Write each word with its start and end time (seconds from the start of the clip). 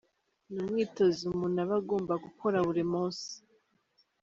Ni 0.51 0.57
umwitozo 0.63 1.21
umuntu 1.31 1.57
aba 1.63 1.75
agomba 1.81 2.13
gukora 2.25 2.57
buri 2.67 2.83
munsi. 2.91 3.31